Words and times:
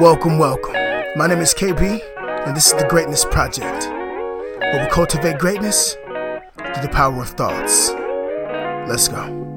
Welcome, 0.00 0.38
welcome. 0.38 0.74
My 1.16 1.26
name 1.26 1.38
is 1.38 1.54
KB, 1.54 2.02
and 2.46 2.54
this 2.54 2.66
is 2.66 2.74
the 2.74 2.86
Greatness 2.86 3.24
Project, 3.24 3.86
where 3.86 4.84
we 4.84 4.90
cultivate 4.90 5.38
greatness 5.38 5.94
through 5.94 6.82
the 6.82 6.90
power 6.92 7.22
of 7.22 7.30
thoughts. 7.30 7.92
Let's 8.90 9.08
go. 9.08 9.55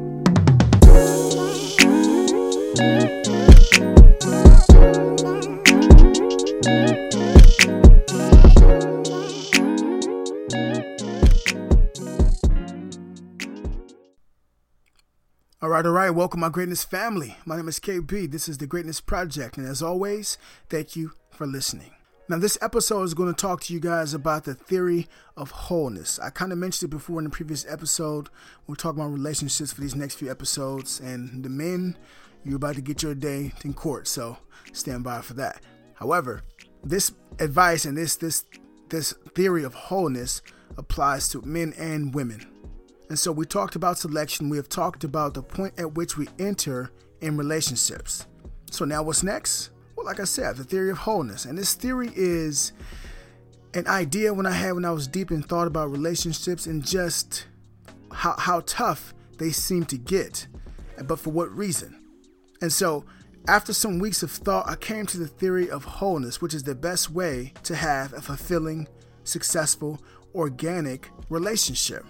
All 15.86 15.94
right. 15.94 16.09
Welcome, 16.09 16.41
my 16.41 16.50
greatness 16.50 16.84
family. 16.84 17.38
My 17.46 17.56
name 17.56 17.70
is 17.70 17.80
KB. 17.80 18.30
This 18.30 18.50
is 18.50 18.58
the 18.58 18.68
Greatness 18.68 19.00
Project. 19.00 19.58
And 19.58 19.66
as 19.66 19.82
always, 19.82 20.38
thank 20.70 20.96
you 20.98 21.12
for 21.30 21.48
listening. 21.48 21.92
Now, 22.28 22.38
this 22.38 22.58
episode 22.62 23.04
is 23.04 23.14
going 23.14 23.34
to 23.34 23.40
talk 23.40 23.62
to 23.62 23.74
you 23.74 23.80
guys 23.80 24.14
about 24.14 24.44
the 24.44 24.56
theory 24.56 25.08
of 25.38 25.52
wholeness. 25.52 26.20
I 26.20 26.32
kind 26.32 26.52
of 26.52 26.58
mentioned 26.58 26.90
it 26.92 26.96
before 26.96 27.20
in 27.20 27.23
the 27.23 27.30
previous 27.30 27.66
episode. 27.70 28.30
We're 28.68 28.76
talking 28.76 29.00
about 29.00 29.14
relationships 29.14 29.72
for 29.72 29.80
these 29.80 29.96
next 29.96 30.16
few 30.16 30.30
episodes. 30.30 31.00
And 31.00 31.46
the 31.46 31.50
men, 31.50 31.98
you're 32.44 32.58
about 32.58 32.76
to 32.76 32.82
get 32.82 33.02
your 33.02 33.16
day 33.16 33.54
in 33.64 33.73
court. 33.73 34.08
So 34.09 34.38
stand 34.73 35.06
by 35.06 35.22
for 35.22 35.36
that. 35.36 35.62
However, 35.94 36.42
this 36.84 37.14
advice 37.40 37.86
and 37.86 37.98
this, 37.98 38.18
this, 38.18 38.44
this 38.90 39.14
theory 39.34 39.64
of 39.64 39.76
wholeness 39.76 40.42
applies 40.78 41.30
to 41.30 41.42
men 41.44 41.73
and 41.78 42.14
women. 42.14 42.46
And 43.09 43.18
so 43.18 43.31
we 43.31 43.45
talked 43.45 43.76
about 43.76 43.98
selection. 43.98 44.49
We 44.49 44.58
have 44.58 44.70
talked 44.70 45.04
about 45.04 45.34
the 45.34 45.41
point 45.41 45.80
at 45.80 45.95
which 45.95 46.17
we 46.17 46.27
enter 46.38 46.91
in 47.22 47.38
relationships. 47.38 48.27
So 48.72 48.86
now 48.86 49.04
what's 49.04 49.23
next? 49.23 49.72
Well, 49.95 50.06
like 50.06 50.20
I 50.20 50.25
said, 50.25 50.56
the 50.56 50.64
theory 50.64 50.92
of 50.92 51.00
wholeness. 51.00 51.45
And 51.45 51.58
this 51.58 51.73
theory 51.73 52.11
is 52.16 52.72
an 53.73 53.88
idea 53.88 54.34
when 54.34 54.45
I 54.45 54.52
had 54.52 54.73
when 54.73 54.86
I 54.86 54.92
was 54.92 55.08
deep 55.08 55.31
in 55.31 55.44
thought 55.44 55.67
about 55.67 55.92
relationships 55.92 56.67
and 56.67 56.86
just 56.86 57.47
how, 58.11 58.36
how 58.38 58.61
tough 58.61 59.14
they 59.38 59.52
seem 59.52 59.86
to 59.86 59.97
get, 59.97 60.47
but 61.06 61.19
for 61.19 61.31
what 61.31 61.52
reason. 61.52 62.02
And 62.62 62.72
so 62.72 63.06
after 63.47 63.73
some 63.73 64.00
weeks 64.00 64.22
of 64.22 64.31
thought, 64.31 64.69
I 64.69 64.75
came 64.75 65.06
to 65.08 65.17
the 65.17 65.28
theory 65.28 65.69
of 65.69 65.84
wholeness, 65.84 66.41
which 66.41 66.53
is 66.53 66.64
the 66.64 66.75
best 66.75 67.09
way 67.09 67.53
to 67.64 67.75
have 67.75 68.14
a 68.14 68.22
fulfilling, 68.22 68.88
successful, 69.23 70.02
organic 70.36 71.09
relationship. 71.30 72.06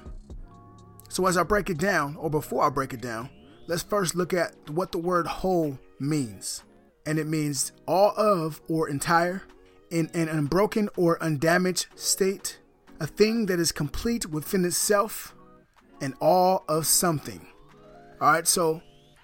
So, 1.10 1.26
as 1.26 1.38
I 1.38 1.44
break 1.44 1.70
it 1.70 1.78
down, 1.78 2.16
or 2.16 2.30
before 2.30 2.64
I 2.64 2.70
break 2.70 2.94
it 2.94 3.02
down, 3.02 3.30
let's 3.68 3.84
first 3.84 4.16
look 4.16 4.34
at 4.34 4.54
what 4.70 4.92
the 4.92 5.00
word 5.00 5.28
whole 5.28 5.78
means. 6.00 6.64
And 7.06 7.18
it 7.18 7.28
means 7.28 7.72
all 7.88 8.14
of 8.16 8.62
or 8.70 8.88
entire, 8.88 9.42
in 9.90 10.10
an 10.14 10.30
unbroken 10.30 10.88
or 10.96 11.22
undamaged 11.22 11.88
state, 11.96 12.60
a 13.00 13.08
thing 13.08 13.48
that 13.48 13.60
is 13.60 13.72
complete 13.72 14.28
within 14.28 14.64
itself, 14.66 15.34
and 16.00 16.14
all 16.22 16.64
of 16.70 16.86
something. 16.86 17.48
All 18.22 18.32
right, 18.32 18.48
so 18.48 18.82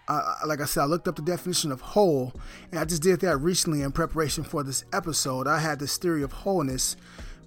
uh, 0.07 0.35
like 0.47 0.61
I 0.61 0.65
said, 0.65 0.81
I 0.81 0.85
looked 0.85 1.07
up 1.07 1.15
the 1.15 1.21
definition 1.21 1.71
of 1.71 1.81
whole, 1.81 2.33
and 2.71 2.79
I 2.79 2.85
just 2.85 3.03
did 3.03 3.19
that 3.21 3.37
recently 3.37 3.81
in 3.81 3.91
preparation 3.91 4.43
for 4.43 4.63
this 4.63 4.85
episode. 4.91 5.47
I 5.47 5.59
had 5.59 5.79
this 5.79 5.97
theory 5.97 6.23
of 6.23 6.31
wholeness 6.31 6.95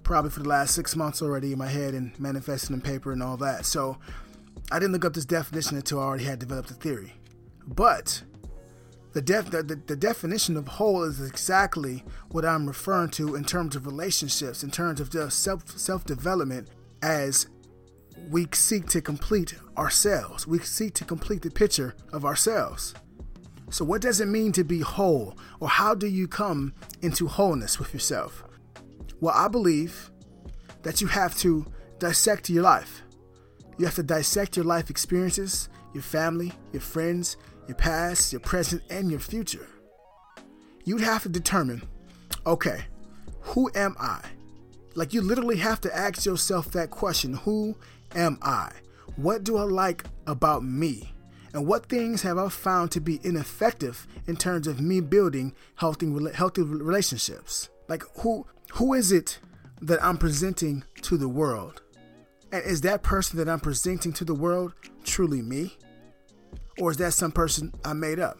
probably 0.03 0.31
for 0.31 0.39
the 0.39 0.49
last 0.49 0.73
six 0.73 0.95
months 0.95 1.21
already 1.21 1.51
in 1.51 1.59
my 1.59 1.67
head 1.67 1.93
and 1.93 2.17
manifesting 2.19 2.73
in 2.73 2.81
paper 2.81 3.11
and 3.11 3.21
all 3.21 3.37
that. 3.37 3.65
So 3.65 3.97
I 4.71 4.79
didn't 4.79 4.93
look 4.93 5.05
up 5.05 5.13
this 5.13 5.25
definition 5.25 5.77
until 5.77 5.99
I 5.99 6.03
already 6.03 6.25
had 6.25 6.39
developed 6.39 6.71
a 6.71 6.75
theory. 6.75 7.13
But 7.67 8.23
the, 9.13 9.21
def- 9.21 9.51
the, 9.51 9.63
the, 9.63 9.75
the, 9.75 9.95
definition 9.95 10.55
of 10.57 10.67
whole 10.67 11.03
is 11.03 11.21
exactly 11.21 12.03
what 12.29 12.45
I'm 12.45 12.67
referring 12.67 13.09
to 13.11 13.35
in 13.35 13.43
terms 13.43 13.75
of 13.75 13.85
relationships, 13.85 14.63
in 14.63 14.69
terms 14.71 14.99
of 14.99 15.09
just 15.09 15.43
self 15.43 15.67
self 15.77 16.05
development, 16.05 16.69
as 17.01 17.47
we 18.29 18.47
seek 18.53 18.87
to 18.89 19.01
complete 19.01 19.55
ourselves. 19.77 20.45
We 20.45 20.59
seek 20.59 20.93
to 20.95 21.05
complete 21.05 21.41
the 21.41 21.49
picture 21.49 21.95
of 22.13 22.25
ourselves. 22.25 22.93
So, 23.71 23.85
what 23.85 24.01
does 24.01 24.19
it 24.21 24.27
mean 24.27 24.51
to 24.53 24.63
be 24.63 24.79
whole, 24.79 25.37
or 25.59 25.69
how 25.69 25.95
do 25.95 26.07
you 26.07 26.27
come 26.27 26.73
into 27.01 27.27
wholeness 27.27 27.79
with 27.79 27.93
yourself? 27.93 28.43
Well, 29.19 29.33
I 29.35 29.47
believe 29.47 30.11
that 30.83 31.01
you 31.01 31.07
have 31.07 31.37
to 31.39 31.65
dissect 31.99 32.49
your 32.49 32.63
life. 32.63 33.03
You 33.79 33.85
have 33.85 33.95
to 33.95 34.03
dissect 34.03 34.57
your 34.57 34.65
life 34.65 34.89
experiences, 34.89 35.69
your 35.93 36.03
family, 36.03 36.51
your 36.73 36.81
friends, 36.81 37.37
your 37.65 37.77
past, 37.77 38.33
your 38.33 38.41
present, 38.41 38.83
and 38.89 39.09
your 39.09 39.21
future. 39.21 39.69
You'd 40.83 41.01
have 41.01 41.23
to 41.23 41.29
determine 41.29 41.81
okay, 42.45 42.81
who 43.41 43.71
am 43.75 43.95
I? 43.99 44.21
Like, 44.95 45.13
you 45.13 45.21
literally 45.21 45.57
have 45.57 45.79
to 45.81 45.95
ask 45.95 46.25
yourself 46.25 46.71
that 46.71 46.89
question 46.89 47.33
Who 47.33 47.77
am 48.15 48.37
I? 48.41 48.71
What 49.15 49.45
do 49.45 49.57
I 49.57 49.63
like 49.63 50.03
about 50.27 50.63
me? 50.63 51.13
And 51.53 51.65
what 51.65 51.87
things 51.87 52.21
have 52.23 52.37
I 52.37 52.49
found 52.49 52.91
to 52.91 52.99
be 52.99 53.19
ineffective 53.23 54.05
in 54.27 54.35
terms 54.35 54.67
of 54.67 54.81
me 54.81 54.99
building 54.99 55.55
healthy, 55.75 56.11
healthy 56.33 56.63
relationships? 56.63 57.69
Like, 57.87 58.03
who, 58.19 58.45
who 58.73 58.93
is 58.93 59.13
it 59.13 59.39
that 59.81 60.03
I'm 60.03 60.17
presenting 60.17 60.83
to 61.03 61.17
the 61.17 61.29
world? 61.29 61.81
And 62.51 62.63
is 62.63 62.81
that 62.81 63.03
person 63.03 63.37
that 63.37 63.49
I'm 63.49 63.59
presenting 63.59 64.13
to 64.13 64.25
the 64.25 64.33
world 64.33 64.73
truly 65.03 65.41
me? 65.41 65.77
Or 66.79 66.91
is 66.91 66.97
that 66.97 67.13
some 67.13 67.31
person 67.31 67.73
I 67.85 67.93
made 67.93 68.19
up? 68.19 68.37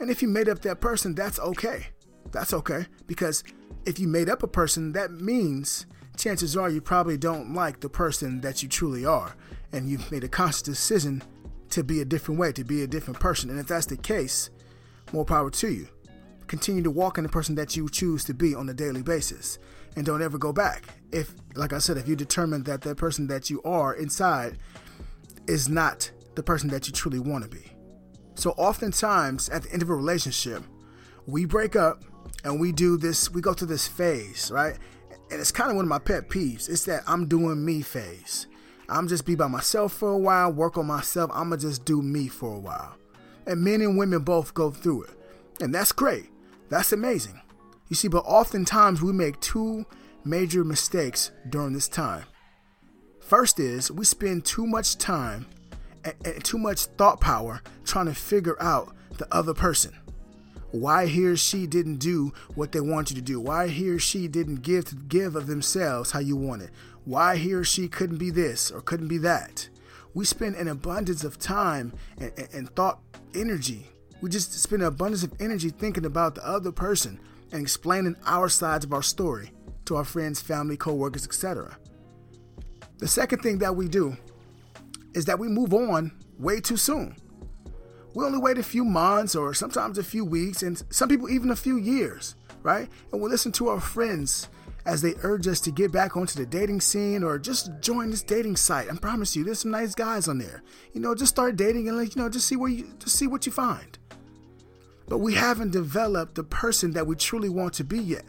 And 0.00 0.10
if 0.10 0.22
you 0.22 0.28
made 0.28 0.48
up 0.48 0.60
that 0.62 0.80
person, 0.80 1.14
that's 1.14 1.38
okay. 1.38 1.88
That's 2.32 2.52
okay. 2.52 2.86
Because 3.06 3.44
if 3.86 3.98
you 3.98 4.08
made 4.08 4.28
up 4.28 4.42
a 4.42 4.48
person, 4.48 4.92
that 4.92 5.10
means 5.10 5.86
chances 6.16 6.56
are 6.56 6.68
you 6.68 6.80
probably 6.80 7.16
don't 7.16 7.54
like 7.54 7.80
the 7.80 7.88
person 7.88 8.40
that 8.40 8.62
you 8.62 8.68
truly 8.68 9.04
are. 9.04 9.34
And 9.72 9.88
you've 9.88 10.10
made 10.10 10.24
a 10.24 10.28
conscious 10.28 10.62
decision 10.62 11.22
to 11.70 11.84
be 11.84 12.00
a 12.00 12.04
different 12.04 12.40
way, 12.40 12.52
to 12.52 12.64
be 12.64 12.82
a 12.82 12.86
different 12.86 13.20
person. 13.20 13.50
And 13.50 13.58
if 13.58 13.66
that's 13.66 13.86
the 13.86 13.96
case, 13.96 14.50
more 15.12 15.24
power 15.24 15.50
to 15.50 15.68
you. 15.70 15.88
Continue 16.48 16.82
to 16.82 16.90
walk 16.90 17.18
in 17.18 17.24
the 17.24 17.30
person 17.30 17.54
that 17.56 17.76
you 17.76 17.88
choose 17.88 18.24
to 18.24 18.34
be 18.34 18.54
on 18.54 18.68
a 18.68 18.74
daily 18.74 19.02
basis 19.02 19.58
and 19.96 20.04
don't 20.04 20.22
ever 20.22 20.38
go 20.38 20.52
back. 20.52 20.84
If, 21.12 21.34
like 21.54 21.72
I 21.72 21.78
said, 21.78 21.96
if 21.96 22.08
you 22.08 22.16
determine 22.16 22.64
that 22.64 22.80
that 22.82 22.96
person 22.96 23.26
that 23.28 23.50
you 23.50 23.62
are 23.62 23.94
inside 23.94 24.58
is 25.46 25.68
not 25.68 26.10
the 26.34 26.42
person 26.42 26.70
that 26.70 26.86
you 26.86 26.92
truly 26.92 27.18
want 27.18 27.44
to 27.44 27.50
be. 27.50 27.72
So, 28.34 28.50
oftentimes 28.52 29.48
at 29.48 29.64
the 29.64 29.72
end 29.72 29.82
of 29.82 29.90
a 29.90 29.94
relationship, 29.94 30.62
we 31.26 31.44
break 31.44 31.76
up 31.76 32.04
and 32.44 32.60
we 32.60 32.72
do 32.72 32.96
this, 32.96 33.30
we 33.30 33.40
go 33.40 33.52
through 33.52 33.68
this 33.68 33.86
phase, 33.86 34.50
right? 34.50 34.78
And 35.30 35.40
it's 35.40 35.52
kind 35.52 35.70
of 35.70 35.76
one 35.76 35.84
of 35.84 35.88
my 35.88 35.98
pet 35.98 36.28
peeves. 36.28 36.68
It's 36.68 36.84
that 36.84 37.02
I'm 37.06 37.26
doing 37.26 37.64
me 37.64 37.82
phase. 37.82 38.46
I'm 38.88 39.06
just 39.06 39.26
be 39.26 39.34
by 39.34 39.48
myself 39.48 39.92
for 39.92 40.10
a 40.10 40.18
while, 40.18 40.50
work 40.50 40.78
on 40.78 40.86
myself. 40.86 41.30
I'm 41.34 41.48
going 41.50 41.60
to 41.60 41.66
just 41.66 41.84
do 41.84 42.00
me 42.00 42.28
for 42.28 42.54
a 42.54 42.58
while. 42.58 42.96
And 43.46 43.62
men 43.62 43.82
and 43.82 43.98
women 43.98 44.20
both 44.20 44.54
go 44.54 44.70
through 44.70 45.04
it. 45.04 45.10
And 45.60 45.74
that's 45.74 45.92
great. 45.92 46.30
That's 46.68 46.92
amazing. 46.92 47.40
You 47.88 47.96
see, 47.96 48.08
but 48.08 48.24
oftentimes 48.26 49.02
we 49.02 49.12
make 49.12 49.40
two 49.40 49.86
major 50.24 50.64
mistakes 50.64 51.30
during 51.48 51.72
this 51.72 51.88
time. 51.88 52.24
First 53.20 53.60
is 53.60 53.90
we 53.90 54.04
spend 54.04 54.44
too 54.44 54.66
much 54.66 54.96
time 54.98 55.46
and, 56.04 56.44
too 56.44 56.58
much 56.58 56.86
thought 56.86 57.20
power 57.20 57.62
trying 57.84 58.06
to 58.06 58.14
figure 58.14 58.60
out 58.62 58.94
the 59.18 59.26
other 59.34 59.54
person. 59.54 59.94
Why 60.70 61.06
he 61.06 61.26
or 61.26 61.36
she 61.36 61.66
didn't 61.66 61.96
do 61.96 62.32
what 62.54 62.72
they 62.72 62.80
want 62.80 63.10
you 63.10 63.16
to 63.16 63.22
do. 63.22 63.40
Why 63.40 63.68
he 63.68 63.88
or 63.88 63.98
she 63.98 64.28
didn't 64.28 64.62
give 64.62 65.08
give 65.08 65.34
of 65.34 65.46
themselves 65.46 66.10
how 66.10 66.20
you 66.20 66.36
want 66.36 66.62
it. 66.62 66.70
Why 67.04 67.36
he 67.36 67.54
or 67.54 67.64
she 67.64 67.88
couldn't 67.88 68.18
be 68.18 68.30
this 68.30 68.70
or 68.70 68.82
couldn't 68.82 69.08
be 69.08 69.18
that. 69.18 69.68
We 70.12 70.26
spend 70.26 70.56
an 70.56 70.68
abundance 70.68 71.24
of 71.24 71.38
time 71.38 71.94
and, 72.18 72.32
and 72.52 72.70
thought 72.74 73.00
energy. 73.34 73.88
We 74.20 74.30
just 74.30 74.52
spend 74.52 74.82
an 74.82 74.88
abundance 74.88 75.22
of 75.22 75.32
energy 75.40 75.70
thinking 75.70 76.04
about 76.04 76.34
the 76.34 76.46
other 76.46 76.72
person 76.72 77.20
and 77.52 77.62
explaining 77.62 78.16
our 78.26 78.48
sides 78.48 78.84
of 78.84 78.92
our 78.92 79.02
story 79.02 79.52
to 79.84 79.96
our 79.96 80.04
friends, 80.04 80.40
family, 80.40 80.76
co-workers, 80.76 81.24
etc. 81.24 81.76
The 82.98 83.08
second 83.08 83.42
thing 83.42 83.58
that 83.58 83.76
we 83.76 83.88
do 83.88 84.16
is 85.14 85.24
that 85.26 85.38
we 85.38 85.48
move 85.48 85.72
on 85.72 86.12
way 86.38 86.60
too 86.60 86.76
soon. 86.76 87.16
We 88.14 88.24
only 88.24 88.38
wait 88.38 88.58
a 88.58 88.62
few 88.62 88.84
months 88.84 89.36
or 89.36 89.54
sometimes 89.54 89.98
a 89.98 90.02
few 90.02 90.24
weeks 90.24 90.62
and 90.62 90.82
some 90.90 91.08
people 91.08 91.30
even 91.30 91.50
a 91.50 91.56
few 91.56 91.76
years, 91.76 92.34
right? 92.62 92.88
And 93.12 93.20
we 93.20 93.30
listen 93.30 93.52
to 93.52 93.68
our 93.68 93.80
friends 93.80 94.48
as 94.84 95.02
they 95.02 95.14
urge 95.22 95.46
us 95.46 95.60
to 95.60 95.70
get 95.70 95.92
back 95.92 96.16
onto 96.16 96.38
the 96.38 96.46
dating 96.46 96.80
scene 96.80 97.22
or 97.22 97.38
just 97.38 97.70
join 97.80 98.10
this 98.10 98.22
dating 98.22 98.56
site. 98.56 98.90
I 98.90 98.96
promise 98.96 99.36
you, 99.36 99.44
there's 99.44 99.60
some 99.60 99.70
nice 99.70 99.94
guys 99.94 100.28
on 100.28 100.38
there. 100.38 100.62
You 100.92 101.00
know, 101.00 101.14
just 101.14 101.30
start 101.30 101.56
dating 101.56 101.88
and 101.88 101.96
like, 101.96 102.16
you 102.16 102.22
know, 102.22 102.28
just 102.28 102.46
see 102.46 102.56
where 102.56 102.70
you 102.70 102.90
just 102.98 103.16
see 103.16 103.26
what 103.26 103.46
you 103.46 103.52
find. 103.52 103.98
But 105.08 105.18
we 105.18 105.34
haven't 105.34 105.72
developed 105.72 106.34
the 106.34 106.44
person 106.44 106.92
that 106.92 107.06
we 107.06 107.16
truly 107.16 107.48
want 107.48 107.74
to 107.74 107.84
be 107.84 107.98
yet. 107.98 108.26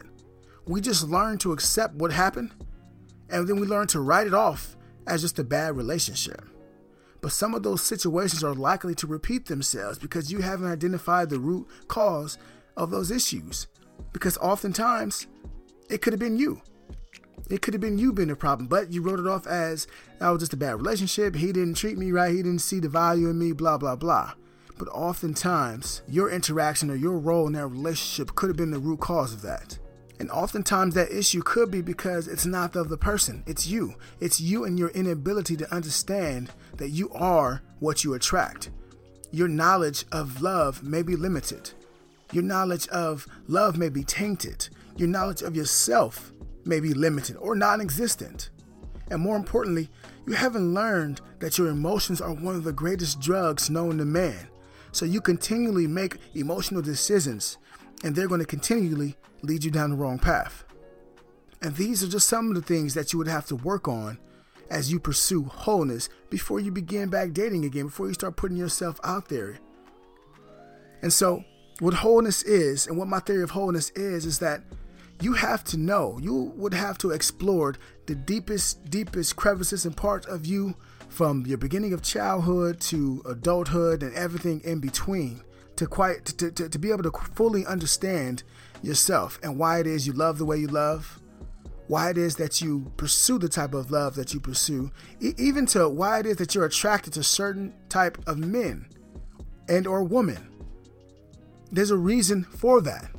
We 0.66 0.80
just 0.80 1.08
learn 1.08 1.38
to 1.38 1.52
accept 1.52 1.94
what 1.94 2.12
happened 2.12 2.52
and 3.30 3.46
then 3.46 3.60
we 3.60 3.66
learn 3.66 3.86
to 3.88 4.00
write 4.00 4.26
it 4.26 4.34
off 4.34 4.76
as 5.06 5.22
just 5.22 5.38
a 5.38 5.44
bad 5.44 5.76
relationship. 5.76 6.42
But 7.20 7.32
some 7.32 7.54
of 7.54 7.62
those 7.62 7.82
situations 7.82 8.42
are 8.42 8.54
likely 8.54 8.94
to 8.96 9.06
repeat 9.06 9.46
themselves 9.46 9.98
because 9.98 10.32
you 10.32 10.40
haven't 10.40 10.70
identified 10.70 11.30
the 11.30 11.38
root 11.38 11.66
cause 11.88 12.38
of 12.76 12.90
those 12.90 13.10
issues. 13.10 13.66
Because 14.12 14.38
oftentimes 14.38 15.26
it 15.90 16.00
could 16.00 16.12
have 16.12 16.20
been 16.20 16.38
you. 16.38 16.62
It 17.50 17.62
could 17.62 17.74
have 17.74 17.80
been 17.80 17.98
you 17.98 18.12
being 18.12 18.28
the 18.28 18.36
problem, 18.36 18.68
but 18.68 18.92
you 18.92 19.02
wrote 19.02 19.18
it 19.18 19.26
off 19.26 19.46
as 19.46 19.86
that 20.18 20.28
was 20.30 20.40
just 20.40 20.52
a 20.52 20.56
bad 20.56 20.76
relationship. 20.76 21.34
He 21.34 21.52
didn't 21.52 21.74
treat 21.74 21.98
me 21.98 22.12
right. 22.12 22.30
He 22.30 22.42
didn't 22.42 22.60
see 22.60 22.80
the 22.80 22.88
value 22.88 23.28
in 23.28 23.38
me, 23.38 23.52
blah, 23.52 23.76
blah, 23.76 23.96
blah. 23.96 24.34
But 24.80 24.88
oftentimes, 24.94 26.00
your 26.08 26.30
interaction 26.30 26.90
or 26.90 26.94
your 26.94 27.18
role 27.18 27.46
in 27.46 27.52
that 27.52 27.66
relationship 27.66 28.34
could 28.34 28.48
have 28.48 28.56
been 28.56 28.70
the 28.70 28.78
root 28.78 29.00
cause 29.00 29.34
of 29.34 29.42
that. 29.42 29.78
And 30.18 30.30
oftentimes, 30.30 30.94
that 30.94 31.12
issue 31.12 31.42
could 31.42 31.70
be 31.70 31.82
because 31.82 32.26
it's 32.26 32.46
not 32.46 32.72
the 32.72 32.96
person, 32.96 33.44
it's 33.46 33.66
you. 33.66 33.96
It's 34.20 34.40
you 34.40 34.64
and 34.64 34.78
your 34.78 34.88
inability 34.88 35.54
to 35.58 35.70
understand 35.70 36.50
that 36.78 36.88
you 36.88 37.10
are 37.10 37.60
what 37.78 38.04
you 38.04 38.14
attract. 38.14 38.70
Your 39.30 39.48
knowledge 39.48 40.06
of 40.12 40.40
love 40.40 40.82
may 40.82 41.02
be 41.02 41.14
limited. 41.14 41.72
Your 42.32 42.42
knowledge 42.42 42.88
of 42.88 43.26
love 43.48 43.76
may 43.76 43.90
be 43.90 44.02
tainted. 44.02 44.66
Your 44.96 45.08
knowledge 45.08 45.42
of 45.42 45.54
yourself 45.54 46.32
may 46.64 46.80
be 46.80 46.94
limited 46.94 47.36
or 47.36 47.54
non 47.54 47.82
existent. 47.82 48.48
And 49.10 49.20
more 49.20 49.36
importantly, 49.36 49.90
you 50.26 50.32
haven't 50.32 50.72
learned 50.72 51.20
that 51.40 51.58
your 51.58 51.68
emotions 51.68 52.22
are 52.22 52.32
one 52.32 52.54
of 52.54 52.64
the 52.64 52.72
greatest 52.72 53.20
drugs 53.20 53.68
known 53.68 53.98
to 53.98 54.06
man. 54.06 54.49
So 54.92 55.04
you 55.04 55.20
continually 55.20 55.86
make 55.86 56.18
emotional 56.34 56.82
decisions, 56.82 57.58
and 58.02 58.14
they're 58.14 58.28
going 58.28 58.40
to 58.40 58.46
continually 58.46 59.16
lead 59.42 59.64
you 59.64 59.70
down 59.70 59.90
the 59.90 59.96
wrong 59.96 60.18
path. 60.18 60.64
And 61.62 61.74
these 61.76 62.02
are 62.02 62.08
just 62.08 62.28
some 62.28 62.48
of 62.48 62.54
the 62.54 62.62
things 62.62 62.94
that 62.94 63.12
you 63.12 63.18
would 63.18 63.28
have 63.28 63.46
to 63.46 63.56
work 63.56 63.86
on 63.86 64.18
as 64.70 64.90
you 64.90 64.98
pursue 64.98 65.44
wholeness 65.44 66.08
before 66.30 66.60
you 66.60 66.70
begin 66.70 67.08
back 67.08 67.32
dating 67.32 67.64
again, 67.64 67.86
before 67.86 68.06
you 68.06 68.14
start 68.14 68.36
putting 68.36 68.56
yourself 68.56 69.00
out 69.04 69.28
there. 69.28 69.58
And 71.02 71.12
so, 71.12 71.44
what 71.80 71.94
wholeness 71.94 72.42
is, 72.42 72.86
and 72.86 72.96
what 72.96 73.08
my 73.08 73.20
theory 73.20 73.42
of 73.42 73.50
wholeness 73.50 73.90
is, 73.90 74.26
is 74.26 74.38
that 74.38 74.62
you 75.20 75.34
have 75.34 75.64
to 75.64 75.76
know, 75.76 76.18
you 76.22 76.52
would 76.56 76.74
have 76.74 76.98
to 76.98 77.10
explore 77.10 77.74
the 78.06 78.14
deepest, 78.14 78.88
deepest 78.90 79.36
crevices 79.36 79.84
and 79.84 79.96
parts 79.96 80.26
of 80.26 80.46
you 80.46 80.74
from 81.10 81.44
your 81.46 81.58
beginning 81.58 81.92
of 81.92 82.02
childhood 82.02 82.80
to 82.80 83.22
adulthood 83.26 84.02
and 84.02 84.14
everything 84.14 84.60
in 84.64 84.80
between 84.80 85.42
to 85.76 85.86
quite 85.86 86.24
to, 86.24 86.50
to, 86.50 86.68
to 86.68 86.78
be 86.78 86.90
able 86.90 87.02
to 87.02 87.10
fully 87.34 87.66
understand 87.66 88.42
yourself 88.82 89.38
and 89.42 89.58
why 89.58 89.78
it 89.78 89.86
is 89.86 90.06
you 90.06 90.12
love 90.12 90.38
the 90.38 90.44
way 90.44 90.56
you 90.56 90.68
love 90.68 91.20
why 91.88 92.08
it 92.08 92.16
is 92.16 92.36
that 92.36 92.62
you 92.62 92.90
pursue 92.96 93.38
the 93.38 93.48
type 93.48 93.74
of 93.74 93.90
love 93.90 94.14
that 94.14 94.32
you 94.32 94.40
pursue 94.40 94.90
e- 95.20 95.34
even 95.36 95.66
to 95.66 95.88
why 95.88 96.20
it 96.20 96.26
is 96.26 96.36
that 96.36 96.54
you're 96.54 96.64
attracted 96.64 97.12
to 97.12 97.22
certain 97.22 97.74
type 97.88 98.16
of 98.26 98.38
men 98.38 98.86
and 99.68 99.86
or 99.86 100.02
women 100.02 100.48
there's 101.72 101.90
a 101.90 101.96
reason 101.96 102.44
for 102.44 102.80
that 102.80 103.10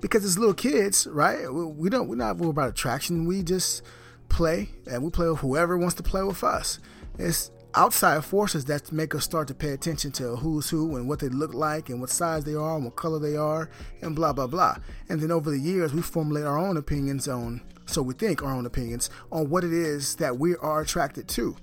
because 0.00 0.24
as 0.24 0.38
little 0.38 0.54
kids, 0.54 1.06
right? 1.06 1.52
We 1.52 1.90
don't 1.90 2.08
we're 2.08 2.16
not 2.16 2.40
about 2.40 2.68
attraction. 2.68 3.26
We 3.26 3.42
just 3.42 3.82
play 4.28 4.70
and 4.90 5.02
we 5.02 5.10
play 5.10 5.28
with 5.28 5.40
whoever 5.40 5.76
wants 5.76 5.94
to 5.96 6.02
play 6.02 6.22
with 6.22 6.44
us. 6.44 6.78
It's 7.18 7.50
outside 7.74 8.24
forces 8.24 8.64
that 8.64 8.90
make 8.90 9.14
us 9.14 9.24
start 9.24 9.48
to 9.48 9.54
pay 9.54 9.72
attention 9.72 10.10
to 10.10 10.36
who's 10.36 10.70
who 10.70 10.96
and 10.96 11.08
what 11.08 11.18
they 11.18 11.28
look 11.28 11.52
like 11.52 11.90
and 11.90 12.00
what 12.00 12.10
size 12.10 12.44
they 12.44 12.54
are 12.54 12.76
and 12.76 12.84
what 12.84 12.96
color 12.96 13.18
they 13.18 13.36
are 13.36 13.70
and 14.02 14.16
blah 14.16 14.32
blah 14.32 14.46
blah. 14.46 14.76
And 15.08 15.20
then 15.20 15.30
over 15.30 15.50
the 15.50 15.58
years 15.58 15.92
we 15.92 16.02
formulate 16.02 16.44
our 16.44 16.58
own 16.58 16.76
opinions 16.76 17.28
on 17.28 17.60
so 17.86 18.02
we 18.02 18.14
think 18.14 18.42
our 18.42 18.52
own 18.52 18.66
opinions 18.66 19.10
on 19.30 19.48
what 19.48 19.62
it 19.64 19.72
is 19.72 20.16
that 20.16 20.38
we 20.38 20.56
are 20.56 20.80
attracted 20.80 21.28
to. 21.28 21.56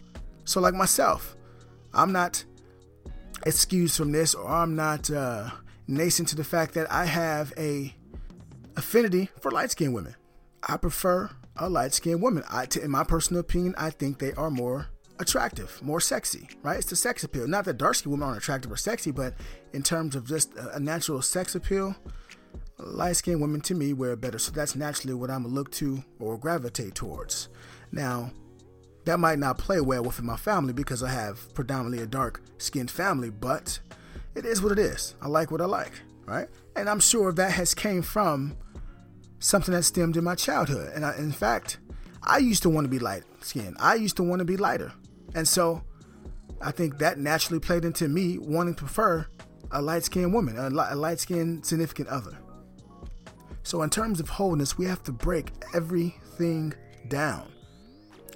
So 0.46 0.62
like 0.62 0.74
myself, 0.74 1.36
I'm 1.94 2.12
not 2.12 2.44
excused 3.46 3.98
from 3.98 4.12
this 4.12 4.34
or 4.34 4.48
I'm 4.48 4.76
not 4.76 5.10
uh, 5.12 5.50
nascent 5.88 6.30
to 6.30 6.36
the 6.36 6.44
fact 6.44 6.74
that 6.76 6.92
I 6.92 7.06
have 7.06 7.54
a 7.58 7.94
affinity 8.76 9.30
for 9.40 9.52
light 9.52 9.72
skinned 9.72 9.94
women. 9.94 10.16
I 10.68 10.78
prefer 10.78 11.30
a 11.58 11.70
light 11.70 11.94
skinned 11.94 12.22
woman. 12.22 12.44
I, 12.50 12.68
in 12.82 12.92
my 12.92 13.04
personal 13.04 13.42
opinion, 13.42 13.76
I 13.78 13.90
think 13.90 14.20
they 14.20 14.34
are 14.34 14.50
more 14.50 14.88
attractive, 15.24 15.80
more 15.82 16.00
sexy, 16.00 16.48
right? 16.62 16.78
It's 16.78 16.90
the 16.90 16.96
sex 16.96 17.24
appeal. 17.24 17.48
Not 17.48 17.66
that 17.66 17.78
dark 17.78 17.96
skinned 17.96 18.12
women 18.12 18.28
aren't 18.28 18.44
attractive 18.44 18.72
or 18.72 18.78
sexy, 18.78 19.12
but 19.12 19.34
in 19.74 19.82
terms 19.82 20.16
of 20.16 20.28
just 20.28 20.54
a, 20.56 20.80
natural 20.80 21.22
sex 21.22 21.56
appeal, 21.56 21.96
light 22.78 23.16
skinned 23.16 23.42
women 23.42 23.62
to 23.62 23.74
me 23.74 23.94
wear 23.94 24.16
better. 24.16 24.38
So 24.38 24.52
that's 24.52 24.76
naturally 24.76 25.16
what 25.16 25.32
I'm 25.32 25.44
gonna 25.44 25.56
look 25.56 25.72
to 25.72 26.04
or 26.20 26.38
gravitate 26.38 26.94
towards. 26.94 27.50
Now, 27.92 28.32
that 29.06 29.20
might 29.20 29.40
not 29.40 29.58
play 29.58 29.82
well 29.82 30.04
within 30.04 30.26
my 30.26 30.38
family 30.38 30.74
because 30.74 31.02
I 31.04 31.10
have 31.10 31.54
predominantly 31.54 32.04
a 32.04 32.08
dark 32.08 32.42
skinned 32.58 32.92
family, 32.92 33.30
but 33.30 33.80
it 34.36 34.46
is 34.46 34.62
what 34.62 34.72
it 34.72 34.80
is. 34.80 35.16
I 35.22 35.28
like 35.28 35.52
what 35.52 35.62
I 35.62 35.66
like, 35.66 35.94
right? 36.26 36.48
And 36.76 36.90
I'm 36.90 37.00
sure 37.00 37.32
that 37.34 37.52
has 37.52 37.74
came 37.74 38.02
from 38.02 38.58
something 39.40 39.74
that 39.74 39.84
stemmed 39.84 40.18
in 40.18 40.24
my 40.24 40.36
childhood. 40.36 40.92
And 40.96 41.06
I, 41.06 41.16
in 41.18 41.32
fact, 41.32 41.80
I 42.22 42.38
used 42.38 42.64
to 42.64 42.70
want 42.70 42.86
to 42.86 42.90
be 42.90 43.00
light 43.00 43.24
skinned. 43.42 43.76
I 43.80 43.96
used 43.96 44.16
to 44.18 44.24
want 44.24 44.40
to 44.40 44.46
be 44.46 44.58
lighter. 44.58 44.94
And 45.36 45.48
so 45.48 45.82
I 46.62 46.72
think 46.72 46.98
that 47.00 47.18
naturally 47.18 47.60
played 47.60 47.86
into 47.86 48.08
me 48.08 48.38
wanting 48.38 48.76
to 48.76 48.80
prefer 48.80 49.28
a 49.72 49.82
light 49.82 50.04
skinned 50.04 50.34
woman, 50.34 50.58
a, 50.58 50.70
light 50.70 51.20
skinned 51.20 51.66
significant 51.66 52.08
other. 52.10 52.38
So, 53.64 53.82
in 53.82 53.90
terms 53.90 54.20
of 54.20 54.30
wholeness, 54.30 54.78
we 54.78 54.86
have 54.86 55.04
to 55.04 55.12
break 55.12 55.52
everything 55.74 56.74
down. 57.08 57.52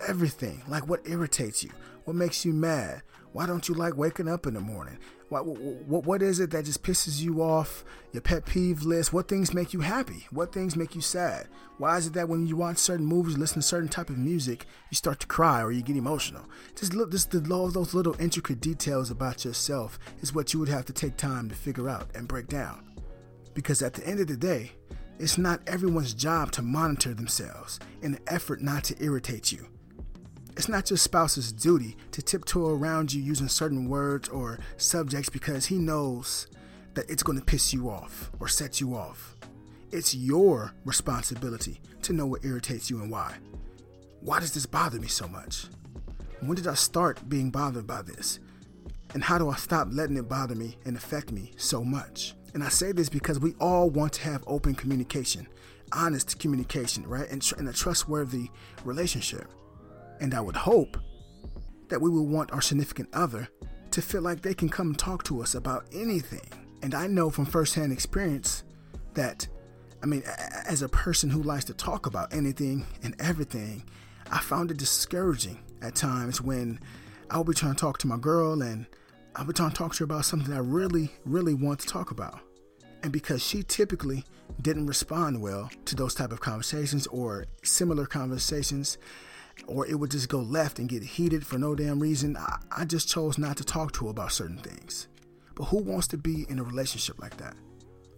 Everything. 0.07 0.63
Like 0.67 0.87
what 0.87 1.01
irritates 1.05 1.63
you, 1.63 1.71
what 2.05 2.15
makes 2.15 2.45
you 2.45 2.53
mad, 2.53 3.01
why 3.37 3.45
don't 3.45 3.69
you 3.69 3.75
like 3.75 3.95
waking 3.95 4.27
up 4.27 4.47
in 4.47 4.55
the 4.55 4.59
morning? 4.59 4.97
What, 5.29 5.45
what, 5.45 6.05
what 6.05 6.23
is 6.23 6.39
it 6.39 6.49
that 6.49 6.65
just 6.65 6.81
pisses 6.81 7.21
you 7.21 7.43
off? 7.43 7.85
Your 8.11 8.21
pet 8.21 8.47
peeve 8.47 8.81
list. 8.81 9.13
What 9.13 9.27
things 9.27 9.53
make 9.53 9.73
you 9.73 9.81
happy? 9.81 10.25
What 10.31 10.51
things 10.51 10.75
make 10.75 10.95
you 10.95 11.01
sad? 11.01 11.47
Why 11.77 11.97
is 11.97 12.07
it 12.07 12.13
that 12.13 12.29
when 12.29 12.47
you 12.47 12.55
watch 12.55 12.79
certain 12.79 13.05
movies, 13.05 13.37
listen 13.37 13.61
to 13.61 13.67
certain 13.67 13.89
type 13.89 14.09
of 14.09 14.17
music, 14.17 14.65
you 14.89 14.95
start 14.95 15.19
to 15.19 15.27
cry 15.27 15.61
or 15.61 15.71
you 15.71 15.83
get 15.83 15.95
emotional? 15.95 16.49
Just 16.75 16.95
look, 16.95 17.11
just 17.11 17.29
the, 17.29 17.53
all 17.53 17.69
those 17.69 17.93
little 17.93 18.19
intricate 18.19 18.59
details 18.59 19.11
about 19.11 19.45
yourself 19.45 19.99
is 20.21 20.33
what 20.33 20.51
you 20.51 20.59
would 20.59 20.69
have 20.69 20.85
to 20.85 20.93
take 20.93 21.15
time 21.15 21.47
to 21.47 21.53
figure 21.53 21.89
out 21.89 22.09
and 22.15 22.27
break 22.27 22.47
down. 22.47 22.89
Because 23.53 23.83
at 23.83 23.93
the 23.93 24.07
end 24.07 24.19
of 24.19 24.25
the 24.25 24.35
day, 24.35 24.71
it's 25.19 25.37
not 25.37 25.61
everyone's 25.67 26.15
job 26.15 26.51
to 26.53 26.63
monitor 26.63 27.13
themselves 27.13 27.79
in 28.01 28.15
an 28.15 28.21
effort 28.25 28.63
not 28.63 28.83
to 28.85 28.95
irritate 28.99 29.51
you. 29.51 29.67
It's 30.57 30.67
not 30.67 30.89
your 30.89 30.97
spouse's 30.97 31.53
duty 31.53 31.95
to 32.13 32.21
tiptoe 32.23 32.73
around 32.73 33.13
you 33.13 33.21
using 33.21 33.47
certain 33.47 33.87
words 33.87 34.27
or 34.27 34.57
subjects 34.77 35.29
because 35.29 35.67
he 35.67 35.77
knows 35.77 36.47
that 36.95 37.07
it's 37.11 37.21
going 37.21 37.37
to 37.37 37.45
piss 37.45 37.73
you 37.73 37.91
off 37.91 38.31
or 38.39 38.47
set 38.47 38.81
you 38.81 38.95
off. 38.95 39.35
It's 39.91 40.15
your 40.15 40.73
responsibility 40.83 41.79
to 42.01 42.11
know 42.11 42.25
what 42.25 42.43
irritates 42.43 42.89
you 42.89 43.03
and 43.03 43.11
why. 43.11 43.35
Why 44.21 44.39
does 44.39 44.51
this 44.51 44.65
bother 44.65 44.99
me 44.99 45.07
so 45.07 45.27
much? 45.27 45.67
When 46.39 46.55
did 46.55 46.65
I 46.65 46.73
start 46.73 47.29
being 47.29 47.51
bothered 47.51 47.85
by 47.85 48.01
this? 48.01 48.39
And 49.13 49.23
how 49.23 49.37
do 49.37 49.49
I 49.49 49.57
stop 49.57 49.89
letting 49.91 50.17
it 50.17 50.27
bother 50.27 50.55
me 50.55 50.79
and 50.85 50.97
affect 50.97 51.31
me 51.31 51.51
so 51.57 51.83
much? 51.83 52.33
And 52.55 52.63
I 52.63 52.69
say 52.69 52.91
this 52.93 53.09
because 53.09 53.39
we 53.39 53.53
all 53.59 53.91
want 53.91 54.13
to 54.13 54.23
have 54.23 54.43
open 54.47 54.73
communication, 54.73 55.47
honest 55.91 56.39
communication, 56.39 57.05
right? 57.05 57.29
And, 57.29 57.43
tr- 57.43 57.59
and 57.59 57.69
a 57.69 57.73
trustworthy 57.73 58.49
relationship. 58.83 59.47
And 60.19 60.33
I 60.33 60.41
would 60.41 60.55
hope 60.55 60.97
that 61.89 62.01
we 62.01 62.09
will 62.09 62.25
want 62.25 62.51
our 62.51 62.61
significant 62.61 63.09
other 63.13 63.47
to 63.91 64.01
feel 64.01 64.21
like 64.21 64.41
they 64.41 64.53
can 64.53 64.69
come 64.69 64.93
talk 64.93 65.23
to 65.23 65.41
us 65.41 65.55
about 65.55 65.85
anything. 65.93 66.47
And 66.81 66.93
I 66.93 67.07
know 67.07 67.29
from 67.29 67.45
firsthand 67.45 67.91
experience 67.91 68.63
that, 69.13 69.47
I 70.03 70.05
mean, 70.05 70.23
as 70.67 70.81
a 70.81 70.89
person 70.89 71.29
who 71.29 71.41
likes 71.41 71.65
to 71.65 71.73
talk 71.73 72.05
about 72.05 72.33
anything 72.33 72.85
and 73.03 73.15
everything, 73.19 73.83
I 74.31 74.39
found 74.39 74.71
it 74.71 74.77
discouraging 74.77 75.59
at 75.81 75.95
times 75.95 76.41
when 76.41 76.79
I 77.29 77.37
would 77.37 77.47
be 77.47 77.53
trying 77.53 77.75
to 77.75 77.79
talk 77.79 77.97
to 77.99 78.07
my 78.07 78.17
girl 78.17 78.61
and 78.61 78.85
I 79.35 79.43
would 79.43 79.55
try 79.55 79.69
to 79.69 79.75
talk 79.75 79.93
to 79.93 79.99
her 79.99 80.05
about 80.05 80.25
something 80.25 80.53
I 80.53 80.59
really, 80.59 81.11
really 81.25 81.53
want 81.53 81.79
to 81.81 81.87
talk 81.87 82.11
about. 82.11 82.39
And 83.03 83.11
because 83.11 83.43
she 83.43 83.63
typically 83.63 84.23
didn't 84.61 84.87
respond 84.87 85.41
well 85.41 85.69
to 85.85 85.95
those 85.95 86.15
type 86.15 86.31
of 86.31 86.39
conversations 86.39 87.07
or 87.07 87.45
similar 87.63 88.05
conversations, 88.05 88.97
or 89.65 89.87
it 89.87 89.95
would 89.95 90.11
just 90.11 90.29
go 90.29 90.39
left 90.39 90.79
and 90.79 90.87
get 90.87 91.03
heated 91.03 91.45
for 91.45 91.57
no 91.57 91.75
damn 91.75 91.99
reason. 91.99 92.37
I, 92.37 92.59
I 92.71 92.85
just 92.85 93.09
chose 93.09 93.37
not 93.37 93.57
to 93.57 93.63
talk 93.63 93.93
to 93.93 94.05
her 94.05 94.11
about 94.11 94.31
certain 94.31 94.59
things. 94.59 95.07
But 95.55 95.65
who 95.65 95.77
wants 95.77 96.07
to 96.07 96.17
be 96.17 96.45
in 96.49 96.59
a 96.59 96.63
relationship 96.63 97.19
like 97.19 97.37
that? 97.37 97.55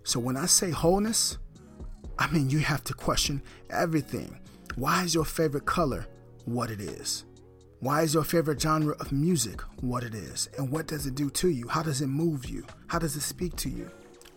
So 0.04 0.20
when 0.20 0.36
I 0.36 0.46
say 0.46 0.72
wholeness, 0.72 1.38
I 2.18 2.30
mean 2.32 2.50
you 2.50 2.60
have 2.60 2.84
to 2.86 2.94
question 2.94 3.42
everything. 3.70 4.40
Why 4.76 5.04
is 5.04 5.16
your 5.16 5.26
favorite 5.26 5.66
color 5.66 6.06
what 6.46 6.70
it 6.70 6.82
is? 6.82 7.26
Why 7.80 8.02
is 8.02 8.14
your 8.14 8.26
favorite 8.26 8.62
genre 8.62 8.96
of 9.00 9.14
music 9.14 9.62
what 9.82 10.04
it 10.04 10.14
is? 10.14 10.50
And 10.58 10.70
what 10.70 10.88
does 10.88 11.06
it 11.06 11.16
do 11.16 11.30
to 11.30 11.50
you? 11.50 11.68
How 11.70 11.82
does 11.82 12.02
it 12.02 12.08
move 12.08 12.46
you? 12.46 12.66
How 12.88 13.00
does 13.00 13.16
it 13.16 13.22
speak 13.22 13.56
to 13.58 13.70
you? 13.70 13.90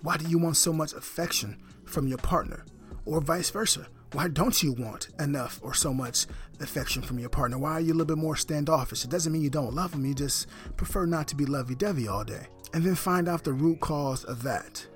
Why 0.02 0.16
do 0.16 0.28
you 0.28 0.38
want 0.38 0.56
so 0.56 0.72
much 0.72 0.92
affection 0.92 1.60
from 1.84 2.06
your 2.06 2.18
partner? 2.18 2.64
Or 3.04 3.20
vice 3.20 3.50
versa? 3.50 3.88
Why 4.12 4.28
don't 4.28 4.62
you 4.62 4.74
want 4.74 5.08
enough 5.20 5.58
or 5.62 5.72
so 5.72 5.94
much 5.94 6.26
affection 6.60 7.00
from 7.00 7.18
your 7.18 7.30
partner? 7.30 7.56
Why 7.56 7.72
are 7.72 7.80
you 7.80 7.92
a 7.92 7.96
little 7.96 8.14
bit 8.14 8.18
more 8.18 8.36
standoffish? 8.36 9.04
It 9.04 9.10
doesn't 9.10 9.32
mean 9.32 9.40
you 9.40 9.48
don't 9.48 9.74
love 9.74 9.92
them, 9.92 10.04
you 10.04 10.14
just 10.14 10.48
prefer 10.76 11.06
not 11.06 11.28
to 11.28 11.36
be 11.36 11.46
lovey 11.46 11.74
dovey 11.74 12.08
all 12.08 12.22
day. 12.22 12.46
And 12.74 12.84
then 12.84 12.94
find 12.94 13.26
out 13.26 13.42
the 13.42 13.54
root 13.54 13.80
cause 13.80 14.24
of 14.24 14.42
that. 14.42 14.86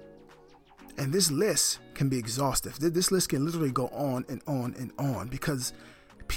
And 0.99 1.13
this 1.13 1.31
list 1.31 1.79
can 1.95 2.11
be 2.11 2.19
exhaustive. 2.19 2.79
This 2.79 3.11
list 3.11 3.31
can 3.31 3.47
literally 3.47 3.71
go 3.73 3.89
on 3.89 4.27
and 4.29 4.43
on 4.47 4.75
and 4.79 4.93
on 4.99 5.29
because 5.29 5.73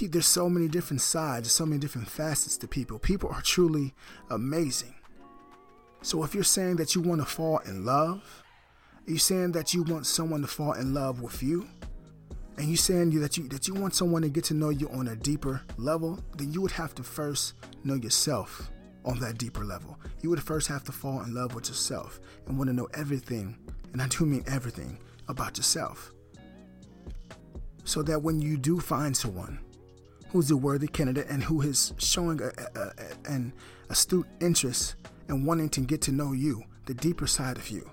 there's 0.02 0.28
so 0.28 0.48
many 0.50 0.70
different 0.70 1.02
sides, 1.02 1.52
so 1.52 1.66
many 1.66 1.80
different 1.80 2.10
facets 2.10 2.56
to 2.58 2.68
people. 2.68 2.98
People 2.98 3.30
are 3.30 3.42
truly 3.42 3.94
amazing. 4.30 4.96
So 6.02 6.24
if 6.24 6.34
you're 6.34 6.44
saying 6.46 6.78
that 6.78 6.96
you 6.96 7.02
want 7.02 7.20
to 7.20 7.26
fall 7.26 7.58
in 7.60 7.84
love, 7.84 8.44
are 9.06 9.12
you 9.12 9.18
saying 9.18 9.52
that 9.54 9.74
you 9.74 9.84
want 9.84 10.06
someone 10.06 10.42
to 10.42 10.48
fall 10.48 10.74
in 10.74 10.94
love 10.94 11.22
with 11.22 11.44
you? 11.44 11.68
And 12.60 12.68
you're 12.68 12.76
saying 12.76 13.12
that 13.22 13.38
you 13.38 13.48
that 13.48 13.70
you 13.70 13.74
want 13.74 13.96
someone 13.96 14.22
to 14.22 14.28
get 14.28 14.44
to 14.46 14.54
know 14.54 14.70
you 14.70 14.90
on 14.90 15.08
a 15.08 15.16
deeper 15.16 15.62
level, 15.78 16.20
then 16.36 16.52
you 16.52 16.62
would 16.62 16.72
have 16.72 16.94
to 16.96 17.04
first 17.04 17.54
know 17.86 17.94
yourself 17.96 18.70
on 19.06 19.18
that 19.20 19.38
deeper 19.38 19.64
level. 19.64 19.98
You 20.22 20.30
would 20.32 20.44
first 20.44 20.68
have 20.68 20.84
to 20.84 20.92
fall 20.92 21.22
in 21.22 21.34
love 21.34 21.56
with 21.56 21.70
yourself 21.70 22.20
and 22.46 22.58
want 22.58 22.70
to 22.70 22.76
know 22.76 22.90
everything, 22.94 23.58
and 23.94 24.02
I 24.02 24.10
do 24.10 24.26
mean 24.26 24.44
everything 24.46 25.00
about 25.30 25.56
yourself. 25.56 26.12
So 27.86 28.04
that 28.04 28.22
when 28.22 28.42
you 28.42 28.58
do 28.58 28.82
find 28.82 29.16
someone 29.16 29.60
who's 30.28 30.52
a 30.52 30.58
worthy 30.58 30.88
candidate 30.88 31.28
and 31.30 31.42
who 31.42 31.62
is 31.62 31.94
showing 31.98 32.42
a, 32.42 32.48
a, 32.48 32.80
a, 32.82 32.92
an 33.32 33.54
astute 33.90 34.28
interest 34.42 34.96
in 35.30 35.46
wanting 35.46 35.70
to 35.70 35.80
get 35.80 36.02
to 36.02 36.12
know 36.12 36.34
you, 36.34 36.66
the 36.88 36.94
deeper 36.94 37.26
side 37.26 37.58
of 37.58 37.70
you, 37.70 37.90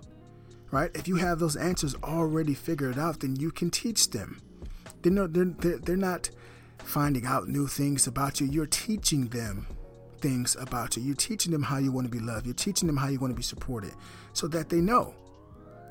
right? 0.73 0.91
If 0.93 1.07
you 1.07 1.15
have 1.17 1.39
those 1.39 1.55
answers 1.55 1.95
already 2.03 2.55
figured 2.55 2.99
out, 2.99 3.21
then 3.21 3.37
you 3.37 3.53
can 3.53 3.71
teach 3.71 4.11
them. 4.11 4.41
They're 5.07 5.13
not, 5.13 5.61
they're, 5.61 5.79
they're 5.79 5.97
not 5.97 6.31
finding 6.79 7.27
out 7.27 7.49
new 7.49 7.69
things 7.69 8.09
about 8.09 8.41
you. 8.41 8.49
You're 8.49 8.67
teaching 8.67 9.29
them 9.29 9.67
things 10.21 10.57
about 10.59 10.97
you. 10.97 11.03
You're 11.05 11.15
teaching 11.15 11.53
them 11.53 11.63
how 11.63 11.79
you 11.79 11.93
want 11.93 12.07
to 12.07 12.11
be 12.11 12.19
loved. 12.19 12.45
You're 12.45 12.55
teaching 12.55 12.89
them 12.89 12.97
how 12.97 13.07
you 13.07 13.21
want 13.21 13.31
to 13.31 13.37
be 13.37 13.43
supported 13.43 13.93
so 14.33 14.49
that 14.49 14.69
they 14.69 14.81
know. 14.81 15.15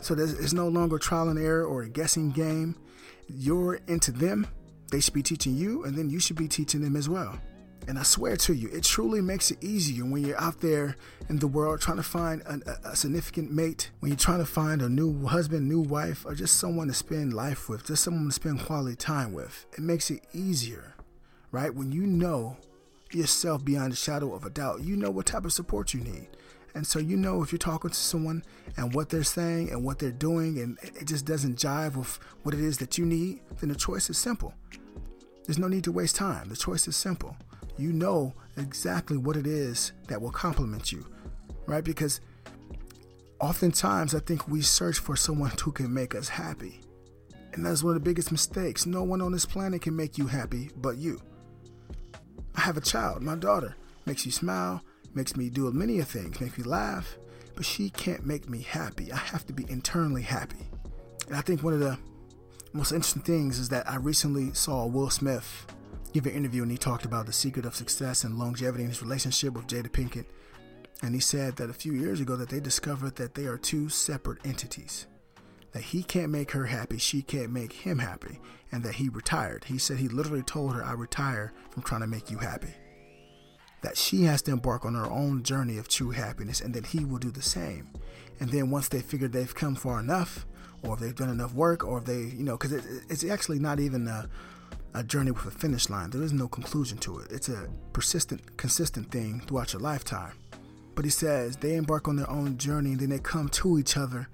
So 0.02 0.16
there's, 0.16 0.34
it's 0.34 0.52
no 0.52 0.68
longer 0.68 1.00
trial 1.00 1.30
and 1.30 1.40
error 1.40 1.64
or 1.64 1.84
a 1.84 1.90
guessing 1.90 2.32
game. 2.32 2.76
You're 3.28 3.80
into 3.88 4.12
them 4.12 4.48
they 4.92 5.00
should 5.00 5.14
be 5.14 5.24
teaching 5.24 5.56
you, 5.56 5.84
and 5.86 5.98
then 5.98 6.10
you 6.10 6.20
should 6.20 6.36
be 6.36 6.48
teaching 6.48 6.82
them 6.82 6.96
as 6.96 7.10
well. 7.10 7.40
And 7.88 8.00
I 8.00 8.04
swear 8.04 8.36
to 8.38 8.54
you, 8.54 8.70
it 8.70 8.84
truly 8.84 9.22
makes 9.22 9.52
it 9.52 9.64
easier 9.64 10.06
when 10.06 10.26
you're 10.26 10.40
out 10.42 10.60
there 10.62 10.96
in 11.30 11.38
the 11.38 11.48
world 11.48 11.82
trying 11.82 11.98
to 11.98 12.04
find 12.04 12.42
a, 12.42 12.90
a, 12.90 12.96
significant 12.96 13.52
mate, 13.52 13.92
when 14.00 14.10
you're 14.10 14.18
trying 14.18 14.40
to 14.40 14.46
find 14.46 14.82
a 14.82 14.90
new 14.90 15.28
husband, 15.28 15.68
new 15.68 15.82
wife, 15.82 16.26
or 16.26 16.34
just 16.34 16.58
someone 16.58 16.88
to 16.88 16.94
spend 16.94 17.34
life 17.34 17.70
with, 17.70 17.86
just 17.86 18.04
someone 18.04 18.26
to 18.26 18.32
spend 18.32 18.60
quality 18.60 18.96
time 18.96 19.34
with. 19.34 19.66
It 19.74 19.82
makes 19.82 20.10
it 20.10 20.26
easier, 20.34 20.96
right? 21.52 21.74
When 21.74 21.92
you 21.92 22.08
know 22.08 22.58
yourself 23.12 23.64
beyond 23.64 23.94
a 23.94 23.96
shadow 23.96 24.34
of 24.34 24.46
a 24.46 24.50
doubt, 24.50 24.84
you 24.84 24.96
know 24.96 25.12
what 25.12 25.28
type 25.28 25.46
of 25.46 25.54
support 25.54 25.94
you 25.94 26.02
need. 26.02 26.28
And 26.74 26.86
so 26.86 27.00
you 27.00 27.16
know 27.16 27.42
if 27.42 27.52
you're 27.52 27.60
talking 27.60 27.92
to 27.92 27.96
someone 27.96 28.44
and 28.76 28.94
what 28.94 29.10
they're 29.10 29.24
saying 29.24 29.70
and 29.70 29.84
what 29.84 29.98
they're 30.00 30.12
doing 30.12 30.60
and 30.60 30.78
it 30.82 31.06
just 31.06 31.26
doesn't 31.26 31.58
jive 31.58 31.96
with 31.96 32.20
what 32.44 32.54
it 32.54 32.60
is 32.60 32.80
that 32.80 32.98
you 32.98 33.06
need, 33.06 33.40
then 33.60 33.70
the 33.70 33.76
choice 33.76 34.10
is 34.10 34.18
simple. 34.18 34.54
There's 35.46 35.60
no 35.60 35.68
need 35.68 35.84
to 35.86 35.92
waste 35.92 36.16
time. 36.16 36.50
The 36.50 36.56
choice 36.56 36.88
is 36.88 36.96
simple. 36.96 37.38
You 37.78 37.92
know 37.92 38.34
exactly 38.58 39.18
what 39.18 39.36
it 39.36 39.48
is 39.48 39.92
that 40.08 40.22
will 40.22 40.32
complement 40.32 40.92
you, 40.92 41.06
right? 41.66 41.84
Because 41.84 42.22
oftentimes 43.40 44.16
I 44.16 44.20
think 44.20 44.48
we 44.48 44.62
search 44.62 45.00
for 45.00 45.16
someone 45.16 45.52
who 45.62 45.72
can 45.72 45.94
make 45.94 46.16
us 46.16 46.30
happy. 46.30 46.82
And 47.54 47.66
that's 47.66 47.84
one 47.84 47.96
of 47.96 48.04
the 48.04 48.10
biggest 48.10 48.32
mistakes. 48.32 48.86
No 48.86 49.04
one 49.04 49.22
on 49.22 49.32
this 49.32 49.46
planet 49.46 49.82
can 49.82 49.96
make 49.96 50.18
you 50.18 50.28
happy 50.28 50.70
but 50.78 50.98
you. 50.98 51.22
I 52.56 52.62
have 52.62 52.78
a 52.78 52.82
child, 52.82 53.22
my 53.22 53.36
daughter, 53.36 53.76
makes 54.06 54.26
you 54.26 54.32
smile, 54.32 54.82
makes 55.14 55.36
me 55.36 55.50
do 55.50 55.72
many 55.72 56.02
things, 56.02 56.40
makes 56.40 56.58
me 56.58 56.64
laugh, 56.64 57.18
but 57.56 57.66
she 57.66 57.90
can't 57.90 58.26
make 58.26 58.50
me 58.50 58.62
happy. 58.62 59.12
I 59.12 59.18
have 59.18 59.46
to 59.48 59.54
be 59.54 59.66
internally 59.70 60.22
happy. 60.22 60.68
And 61.28 61.36
I 61.36 61.42
think 61.42 61.64
one 61.64 61.74
of 61.74 61.80
the 61.80 61.98
most 62.74 62.92
interesting 62.92 63.22
things 63.22 63.60
is 63.60 63.70
that 63.70 63.90
I 63.90 63.96
recently 63.98 64.54
saw 64.54 64.86
Will 64.86 65.10
Smith 65.10 65.66
give 66.16 66.26
an 66.28 66.32
interview 66.32 66.62
and 66.62 66.72
he 66.72 66.78
talked 66.78 67.04
about 67.04 67.26
the 67.26 67.34
secret 67.34 67.66
of 67.66 67.76
success 67.76 68.24
and 68.24 68.40
longevity 68.40 68.86
in 68.86 68.90
his 68.90 69.02
relationship 69.02 69.54
with 69.54 69.68
Jada 69.68 69.90
Pinkett. 69.90 70.24
And 71.04 71.14
he 71.14 71.20
said 71.20 71.58
that 71.58 71.70
a 71.70 71.74
few 71.74 71.92
years 71.92 72.22
ago 72.22 72.38
that 72.38 72.48
they 72.48 72.62
discovered 72.62 73.18
that 73.18 73.36
they 73.36 73.48
are 73.48 73.58
two 73.58 73.90
separate 73.90 74.40
entities. 74.46 75.08
That 75.74 75.84
he 75.84 76.04
can't 76.04 76.32
make 76.32 76.52
her 76.52 76.68
happy, 76.68 77.00
she 77.00 77.22
can't 77.22 77.52
make 77.52 77.74
him 77.74 78.00
happy, 78.00 78.40
and 78.72 78.82
that 78.84 78.96
he 78.96 79.10
retired. 79.10 79.66
He 79.66 79.78
said 79.78 79.98
he 79.98 80.08
literally 80.08 80.42
told 80.42 80.74
her, 80.74 80.86
I 80.86 80.94
retire 80.94 81.52
from 81.72 81.84
trying 81.84 82.00
to 82.00 82.08
make 82.08 82.32
you 82.32 82.38
happy 82.38 82.74
that 83.82 83.98
she 83.98 84.24
has 84.24 84.42
to 84.42 84.52
embark 84.52 84.84
on 84.84 84.96
her 84.96 85.06
own 85.12 85.44
journey 85.44 85.78
of 85.78 85.88
true 85.88 86.10
happiness 86.10 86.60
and 86.60 86.74
that 86.74 86.88
he 86.88 87.04
will 87.06 87.20
do 87.20 87.30
the 87.30 87.42
same. 87.42 87.88
And 88.40 88.50
then 88.50 88.72
once 88.72 88.88
they 88.88 89.02
figure 89.02 89.28
they've 89.28 89.54
come 89.54 89.76
far 89.76 90.00
enough, 90.00 90.48
or 90.82 90.96
if 90.96 91.02
they've 91.02 91.16
done 91.16 91.30
enough 91.30 91.54
work, 91.54 91.84
or 91.84 92.00
if 92.00 92.06
they, 92.06 92.20
you 92.20 92.44
know, 92.44 92.58
because 92.58 92.72
it, 92.72 92.84
it's 93.10 93.24
actually 93.24 93.60
not 93.60 93.80
even 93.80 94.08
a, 94.08 94.28
a 94.96 95.04
journey 95.04 95.32
with 95.32 95.46
a 95.46 95.52
finish 95.52 95.90
line. 95.90 96.10
There 96.10 96.24
is 96.24 96.32
no 96.32 96.48
conclusion 96.48 96.98
to 97.00 97.20
it. 97.20 97.28
It's 97.30 97.50
a 97.50 97.68
persistent, 97.92 98.58
consistent 98.58 99.12
thing 99.12 99.42
throughout 99.42 99.74
your 99.74 99.82
lifetime. 99.82 100.32
But 100.96 101.04
he 101.04 101.12
says 101.12 101.58
they 101.58 101.76
embark 101.76 102.08
on 102.08 102.16
their 102.16 102.30
own 102.30 102.58
journey 102.58 102.92
and 102.92 103.00
then 103.02 103.10
they 103.10 103.20
come 103.20 103.50
to 103.50 103.78
each 103.78 103.98
other, 103.98 104.30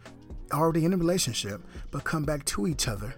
already 0.53 0.85
in 0.85 0.93
a 0.93 0.97
relationship, 0.97 1.61
but 1.89 2.03
come 2.03 2.23
back 2.23 2.45
to 2.45 2.67
each 2.67 2.87
other, 2.87 3.15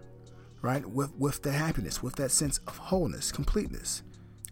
right? 0.62 0.86
With 0.90 1.14
with 1.18 1.44
the 1.44 1.52
happiness, 1.52 2.02
with 2.02 2.16
that 2.16 2.32
sense 2.32 2.60
of 2.60 2.78
wholeness, 2.78 3.34
completeness. 3.34 4.04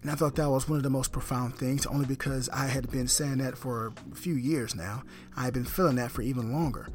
And 0.02 0.12
I 0.12 0.16
thought 0.16 0.36
that 0.36 0.50
was 0.50 0.68
one 0.68 0.78
of 0.78 0.84
the 0.84 0.90
most 0.90 1.14
profound 1.14 1.56
things, 1.56 1.86
only 1.86 2.06
because 2.06 2.50
I 2.50 2.68
had 2.68 2.92
been 2.92 3.08
saying 3.08 3.38
that 3.38 3.58
for 3.58 3.94
a 4.12 4.16
few 4.16 4.34
years 4.34 4.76
now. 4.76 5.04
I 5.38 5.44
had 5.46 5.54
been 5.54 5.64
feeling 5.64 5.96
that 5.96 6.12
for 6.12 6.24
even 6.24 6.52
longer. 6.52 6.90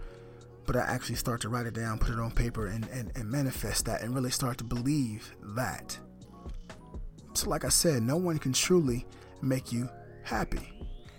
But 0.66 0.76
I 0.76 0.80
actually 0.80 1.16
start 1.16 1.40
to 1.42 1.48
write 1.48 1.66
it 1.66 1.74
down, 1.74 1.98
put 1.98 2.10
it 2.10 2.18
on 2.18 2.32
paper, 2.32 2.66
and, 2.66 2.86
and, 2.88 3.12
and 3.14 3.30
manifest 3.30 3.84
that 3.86 4.02
and 4.02 4.14
really 4.14 4.30
start 4.30 4.58
to 4.58 4.64
believe 4.64 5.34
that. 5.56 5.96
So, 7.34 7.48
like 7.48 7.64
I 7.64 7.68
said, 7.68 8.02
no 8.02 8.16
one 8.16 8.38
can 8.38 8.52
truly 8.52 9.06
make 9.42 9.72
you 9.72 9.88
happy. 10.24 10.72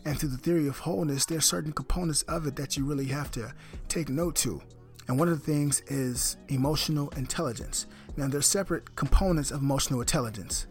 And 0.03 0.19
through 0.19 0.29
the 0.29 0.37
theory 0.37 0.67
of 0.67 0.79
wholeness, 0.79 1.25
there 1.25 1.37
are 1.37 1.41
certain 1.41 1.71
components 1.71 2.23
of 2.23 2.47
it 2.47 2.55
that 2.55 2.75
you 2.75 2.85
really 2.85 3.05
have 3.05 3.31
to 3.31 3.53
take 3.87 4.09
note 4.09 4.35
to. 4.37 4.61
And 5.07 5.17
one 5.17 5.29
of 5.29 5.39
the 5.39 5.51
things 5.51 5.81
is 5.87 6.37
emotional 6.49 7.09
intelligence. 7.11 7.87
Now, 8.17 8.27
there's 8.27 8.47
separate 8.47 8.95
components 8.95 9.51
of 9.51 9.61
emotional 9.61 10.01
intelligence. 10.01 10.67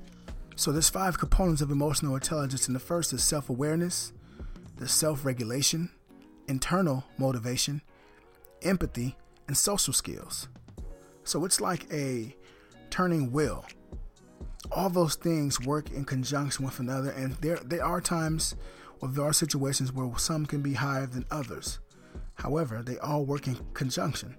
So 0.57 0.73
there's 0.73 0.89
five 0.89 1.19
components 1.19 1.63
of 1.63 1.71
emotional 1.71 2.15
intelligence, 2.15 2.67
and 2.67 2.75
the 2.75 2.81
first 2.81 3.13
is 3.13 3.23
self-awareness, 3.23 4.13
the 4.77 4.89
self-regulation, 4.89 5.91
internal 6.49 7.05
motivation, 7.19 7.83
empathy, 8.63 9.17
and 9.49 9.57
social 9.57 9.93
skills. 9.93 10.49
So 11.25 11.45
it's 11.45 11.61
like 11.61 11.93
a 11.93 12.35
turning 12.91 13.33
wheel. 13.33 13.65
All 14.73 14.91
those 14.91 15.15
things 15.15 15.61
work 15.61 15.91
in 15.91 16.05
conjunction 16.05 16.65
with 16.65 16.81
another, 16.81 17.11
and 17.11 17.33
there 17.37 17.57
there 17.65 17.85
are 17.85 18.01
times 18.01 18.57
or 19.01 19.09
there 19.09 19.25
are 19.25 19.33
situations 19.33 19.93
where 19.93 20.11
some 20.19 20.47
can 20.47 20.63
be 20.63 20.75
higher 20.75 21.07
than 21.07 21.27
others. 21.31 21.79
However, 22.35 22.83
they 22.83 22.99
all 22.99 23.25
work 23.25 23.47
in 23.47 23.59
conjunction. 23.75 24.37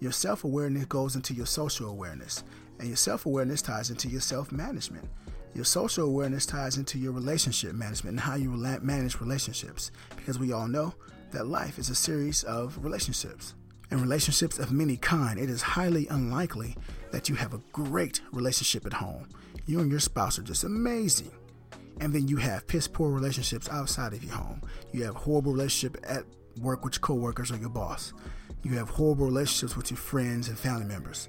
Your 0.00 0.12
self 0.12 0.44
awareness 0.44 0.86
goes 0.86 1.16
into 1.16 1.34
your 1.34 1.46
social 1.46 1.88
awareness, 1.88 2.44
and 2.78 2.88
your 2.88 2.96
self 2.96 3.26
awareness 3.26 3.62
ties 3.62 3.90
into 3.90 4.08
your 4.08 4.20
self 4.20 4.52
management. 4.52 5.08
Your 5.54 5.64
social 5.64 6.06
awareness 6.06 6.46
ties 6.46 6.76
into 6.76 6.98
your 6.98 7.12
relationship 7.12 7.74
management 7.74 8.14
and 8.14 8.20
how 8.20 8.36
you 8.36 8.50
manage 8.50 9.20
relationships 9.20 9.90
because 10.16 10.38
we 10.38 10.52
all 10.52 10.68
know 10.68 10.94
that 11.32 11.48
life 11.48 11.78
is 11.78 11.90
a 11.90 11.94
series 11.94 12.44
of 12.44 12.82
relationships. 12.84 13.54
And 13.90 14.00
relationships 14.00 14.58
of 14.58 14.72
many 14.72 14.96
kind, 14.96 15.38
it 15.38 15.50
is 15.50 15.62
highly 15.62 16.06
unlikely 16.08 16.76
that 17.10 17.28
you 17.28 17.34
have 17.34 17.54
a 17.54 17.60
great 17.72 18.20
relationship 18.32 18.86
at 18.86 18.92
home. 18.92 19.28
You 19.66 19.80
and 19.80 19.90
your 19.90 20.00
spouse 20.00 20.38
are 20.38 20.42
just 20.42 20.64
amazing. 20.64 21.32
And 22.00 22.12
then 22.12 22.28
you 22.28 22.36
have 22.36 22.66
piss 22.66 22.86
poor 22.86 23.10
relationships 23.10 23.68
outside 23.68 24.12
of 24.12 24.22
your 24.22 24.34
home. 24.34 24.62
You 24.92 25.04
have 25.04 25.16
horrible 25.16 25.52
relationship 25.52 26.02
at 26.08 26.24
work 26.60 26.84
with 26.84 26.94
your 26.94 27.00
coworkers 27.00 27.50
or 27.50 27.56
your 27.56 27.68
boss. 27.68 28.12
You 28.62 28.76
have 28.76 28.90
horrible 28.90 29.26
relationships 29.26 29.76
with 29.76 29.90
your 29.90 29.98
friends 29.98 30.48
and 30.48 30.58
family 30.58 30.86
members. 30.86 31.28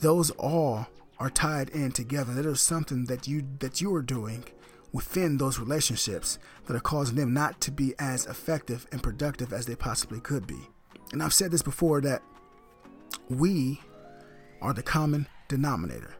Those 0.00 0.30
all 0.32 0.86
are 1.18 1.30
tied 1.30 1.70
in 1.70 1.92
together. 1.92 2.32
That 2.32 2.46
is 2.46 2.60
something 2.60 3.04
that 3.06 3.28
you 3.28 3.46
that 3.60 3.80
you 3.80 3.94
are 3.94 4.02
doing 4.02 4.44
within 4.92 5.36
those 5.36 5.58
relationships 5.58 6.38
that 6.66 6.74
are 6.74 6.80
causing 6.80 7.16
them 7.16 7.32
not 7.32 7.60
to 7.60 7.70
be 7.70 7.94
as 7.98 8.26
effective 8.26 8.86
and 8.90 9.02
productive 9.02 9.52
as 9.52 9.66
they 9.66 9.76
possibly 9.76 10.20
could 10.20 10.46
be. 10.46 10.68
And 11.12 11.22
I've 11.22 11.34
said 11.34 11.50
this 11.50 11.62
before 11.62 12.00
that 12.02 12.22
we 13.28 13.80
are 14.62 14.72
the 14.72 14.82
common 14.82 15.26
denominator. 15.48 16.14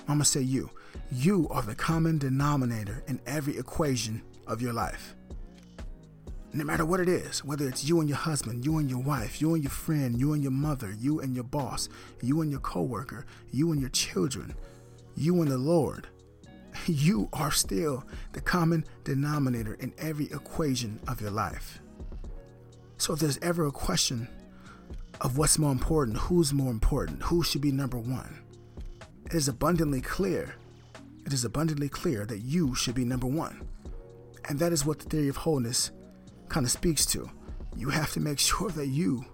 I'm 0.00 0.16
gonna 0.16 0.24
say 0.24 0.40
you. 0.40 0.70
You 1.10 1.48
are 1.50 1.62
the 1.62 1.74
common 1.74 2.18
denominator 2.18 3.02
in 3.06 3.20
every 3.26 3.56
equation 3.58 4.22
of 4.46 4.62
your 4.62 4.72
life 4.72 5.14
no 6.56 6.64
matter 6.64 6.86
what 6.86 7.00
it 7.00 7.08
is, 7.08 7.44
whether 7.44 7.68
it's 7.68 7.84
you 7.84 8.00
and 8.00 8.08
your 8.08 8.16
husband, 8.16 8.64
you 8.64 8.78
and 8.78 8.88
your 8.88 9.00
wife, 9.00 9.42
you 9.42 9.54
and 9.54 9.62
your 9.62 9.70
friend, 9.70 10.18
you 10.18 10.32
and 10.32 10.42
your 10.42 10.52
mother, 10.52 10.90
you 10.98 11.20
and 11.20 11.34
your 11.34 11.44
boss, 11.44 11.90
you 12.22 12.40
and 12.40 12.50
your 12.50 12.60
coworker, 12.60 13.26
you 13.52 13.72
and 13.72 13.80
your 13.80 13.90
children, 13.90 14.54
you 15.16 15.42
and 15.42 15.50
the 15.50 15.58
Lord, 15.58 16.08
you 16.86 17.28
are 17.34 17.50
still 17.50 18.04
the 18.32 18.40
common 18.40 18.86
denominator 19.04 19.74
in 19.74 19.92
every 19.98 20.26
equation 20.26 20.98
of 21.06 21.20
your 21.20 21.30
life. 21.30 21.80
So 22.98 23.12
if 23.12 23.20
there's 23.20 23.38
ever 23.38 23.66
a 23.66 23.72
question 23.72 24.28
of 25.20 25.38
what's 25.38 25.58
more 25.58 25.72
important, 25.72 26.16
who's 26.16 26.52
more 26.52 26.70
important, 26.70 27.22
who 27.22 27.42
should 27.42 27.60
be 27.60 27.72
number 27.72 27.98
one. 27.98 28.42
It 29.26 29.34
is 29.34 29.48
abundantly 29.48 30.00
clear. 30.00 30.54
It 31.24 31.32
is 31.32 31.44
abundantly 31.44 31.88
clear 31.88 32.24
that 32.26 32.40
you 32.40 32.74
should 32.74 32.94
be 32.94 33.04
number 33.04 33.26
one. 33.26 33.66
And 34.48 34.58
that 34.58 34.72
is 34.72 34.84
what 34.84 34.98
the 34.98 35.08
theory 35.08 35.28
of 35.28 35.36
wholeness 35.36 35.90
kind 36.48 36.64
of 36.64 36.70
speaks 36.70 37.04
to. 37.06 37.30
You 37.76 37.88
have 37.90 38.12
to 38.12 38.20
make 38.20 38.38
sure 38.50 38.70
that 38.70 38.86
you 38.86 39.24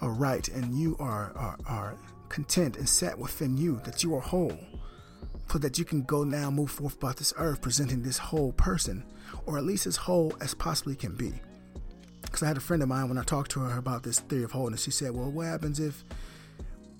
are 0.00 0.10
right 0.10 0.46
and 0.48 0.78
you 0.78 0.96
are, 1.00 1.32
are, 1.36 1.58
are 1.66 1.98
content 2.28 2.76
and 2.76 2.88
set 2.88 3.18
within 3.18 3.56
you, 3.56 3.80
that 3.84 4.02
you 4.02 4.14
are 4.14 4.20
whole, 4.20 4.58
so 5.50 5.58
that 5.58 5.78
you 5.78 5.84
can 5.84 6.02
go 6.02 6.22
now 6.24 6.50
move 6.50 6.70
forth 6.70 6.96
about 6.96 7.16
this 7.16 7.32
earth 7.36 7.60
presenting 7.60 8.02
this 8.02 8.18
whole 8.18 8.52
person, 8.52 9.04
or 9.46 9.58
at 9.58 9.64
least 9.64 9.86
as 9.86 9.96
whole 9.96 10.34
as 10.40 10.54
possibly 10.54 10.94
can 10.94 11.14
be. 11.14 11.32
Because 12.26 12.42
I 12.42 12.46
had 12.46 12.56
a 12.56 12.60
friend 12.60 12.82
of 12.82 12.88
mine 12.88 13.08
when 13.08 13.18
I 13.18 13.22
talked 13.22 13.50
to 13.52 13.60
her 13.60 13.78
about 13.78 14.02
this 14.02 14.20
theory 14.20 14.44
of 14.44 14.52
wholeness, 14.52 14.84
she 14.84 14.90
said, 14.90 15.12
Well, 15.12 15.30
what 15.30 15.46
happens 15.46 15.80
if 15.80 16.04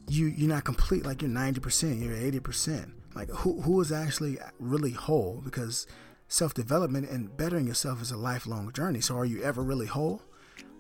you 0.09 0.27
you're 0.27 0.49
not 0.49 0.65
complete, 0.65 1.05
like 1.05 1.23
you're 1.23 1.31
90%, 1.31 2.03
you're 2.03 2.41
80%? 2.41 2.91
Like 3.15 3.29
who 3.31 3.61
who 3.61 3.81
is 3.81 3.93
actually 3.93 4.39
really 4.59 4.93
whole? 4.93 5.43
Because 5.45 5.87
self 6.29 6.55
development 6.55 7.09
and 7.11 7.37
bettering 7.37 7.67
yourself 7.67 8.03
is 8.03 8.11
a 8.11 8.17
lifelong 8.17 8.73
journey. 8.73 9.01
So 9.01 9.17
are 9.17 9.25
you 9.25 9.43
ever 9.43 9.63
really 9.63 9.87
whole? 9.87 10.23